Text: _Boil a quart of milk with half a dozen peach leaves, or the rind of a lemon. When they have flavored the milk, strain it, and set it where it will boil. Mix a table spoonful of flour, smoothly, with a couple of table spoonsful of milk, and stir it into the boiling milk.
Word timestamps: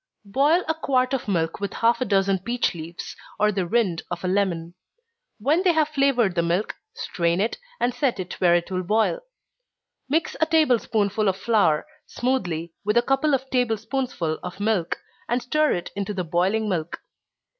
_Boil 0.31 0.63
a 0.67 0.73
quart 0.73 1.13
of 1.13 1.27
milk 1.27 1.59
with 1.59 1.73
half 1.73 2.01
a 2.01 2.05
dozen 2.05 2.39
peach 2.39 2.73
leaves, 2.73 3.15
or 3.39 3.51
the 3.51 3.67
rind 3.67 4.01
of 4.09 4.23
a 4.23 4.27
lemon. 4.27 4.73
When 5.37 5.61
they 5.61 5.73
have 5.73 5.89
flavored 5.89 6.33
the 6.33 6.41
milk, 6.41 6.73
strain 6.95 7.39
it, 7.39 7.59
and 7.79 7.93
set 7.93 8.19
it 8.19 8.41
where 8.41 8.55
it 8.55 8.71
will 8.71 8.81
boil. 8.81 9.19
Mix 10.09 10.35
a 10.41 10.47
table 10.47 10.79
spoonful 10.79 11.27
of 11.27 11.37
flour, 11.37 11.85
smoothly, 12.07 12.73
with 12.83 12.97
a 12.97 13.03
couple 13.03 13.35
of 13.35 13.47
table 13.51 13.77
spoonsful 13.77 14.39
of 14.41 14.59
milk, 14.59 14.97
and 15.29 15.43
stir 15.43 15.73
it 15.73 15.91
into 15.95 16.15
the 16.15 16.23
boiling 16.23 16.67
milk. 16.67 17.01